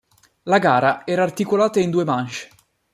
La 0.45 0.57
gara 0.57 1.05
era 1.05 1.21
articolata 1.21 1.79
in 1.79 1.91
due 1.91 2.03
manche. 2.03 2.49